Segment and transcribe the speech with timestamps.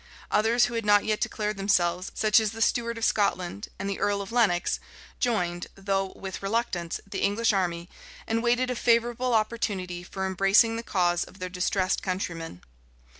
[0.19, 3.87] [*] Others, who had not yet declared themselves, such as the steward of Scotland and
[3.87, 4.79] the earl of Lenox,
[5.19, 7.87] joined, though with reluctance, the English army,
[8.25, 12.63] and waited a favorable opportunity for embracing the cause of their distressed countrymen.